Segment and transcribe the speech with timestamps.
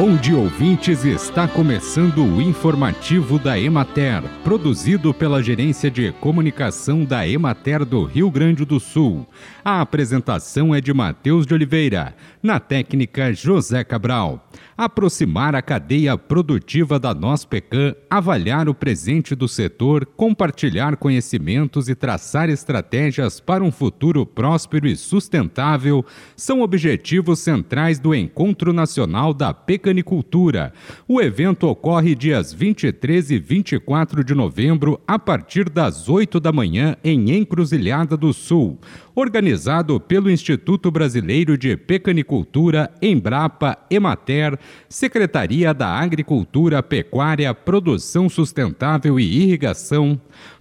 [0.00, 1.04] Bom dia, ouvintes.
[1.04, 8.30] Está começando o informativo da Emater, produzido pela Gerência de Comunicação da Emater do Rio
[8.30, 9.26] Grande do Sul.
[9.62, 14.48] A apresentação é de Matheus de Oliveira, na técnica José Cabral.
[14.74, 22.48] Aproximar a cadeia produtiva da Nospecan, avaliar o presente do setor, compartilhar conhecimentos e traçar
[22.48, 26.02] estratégias para um futuro próspero e sustentável
[26.34, 29.52] são objetivos centrais do Encontro Nacional da
[31.08, 36.96] O evento ocorre dias 23 e 24 de novembro, a partir das 8 da manhã,
[37.02, 38.78] em Encruzilhada do Sul
[39.20, 49.42] organizado pelo Instituto Brasileiro de Pecanicultura, Embrapa, Emater, Secretaria da Agricultura, Pecuária, Produção Sustentável e
[49.42, 50.18] Irrigação,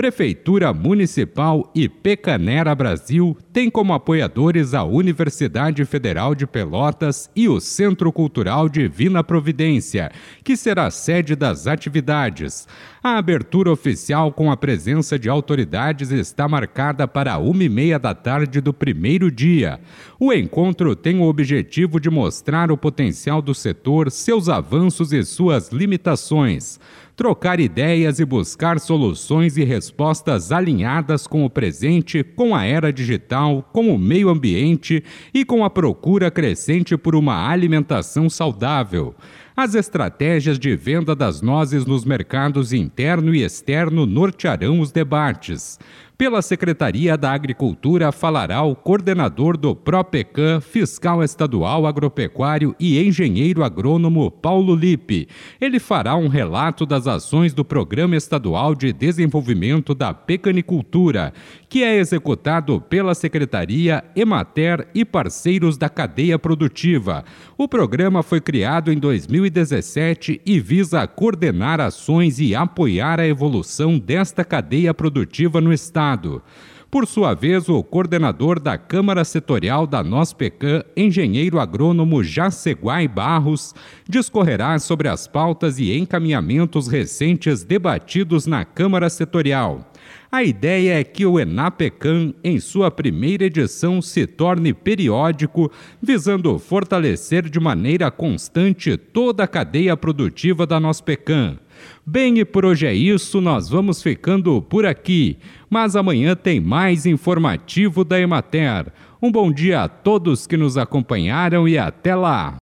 [0.00, 7.60] Prefeitura Municipal e Pecanera Brasil têm como apoiadores a Universidade Federal de Pelotas e o
[7.60, 10.10] Centro Cultural Divina Providência,
[10.42, 12.66] que será sede das atividades.
[13.02, 18.14] A abertura oficial com a presença de autoridades está marcada para uma e meia da
[18.14, 19.80] tarde do primeiro dia.
[20.18, 25.70] O encontro tem o objetivo de mostrar o potencial do setor, seus avanços e suas
[25.70, 26.78] limitações
[27.20, 33.62] trocar ideias e buscar soluções e respostas alinhadas com o presente, com a era digital,
[33.74, 39.14] com o meio ambiente e com a procura crescente por uma alimentação saudável.
[39.54, 45.78] As estratégias de venda das nozes nos mercados interno e externo nortearão os debates.
[46.20, 54.30] Pela Secretaria da Agricultura falará o coordenador do PROPECAM, fiscal estadual agropecuário e engenheiro agrônomo
[54.30, 55.26] Paulo Lipe.
[55.58, 61.32] Ele fará um relato das ações do Programa Estadual de Desenvolvimento da Pecanicultura,
[61.70, 67.24] que é executado pela Secretaria, Emater e parceiros da cadeia produtiva.
[67.56, 74.44] O programa foi criado em 2017 e visa coordenar ações e apoiar a evolução desta
[74.44, 76.42] cadeia produtiva no estado Estado.
[76.90, 83.72] Por sua vez, o coordenador da Câmara Setorial da Nospecan, engenheiro agrônomo Jaceguai Barros,
[84.08, 89.88] discorrerá sobre as pautas e encaminhamentos recentes debatidos na Câmara Setorial.
[90.32, 97.48] A ideia é que o Enapecan, em sua primeira edição, se torne periódico, visando fortalecer
[97.48, 101.58] de maneira constante toda a cadeia produtiva da Nospecan.
[102.06, 105.36] Bem, e por hoje é isso, nós vamos ficando por aqui.
[105.68, 108.86] Mas amanhã tem mais informativo da Emater.
[109.20, 112.59] Um bom dia a todos que nos acompanharam e até lá!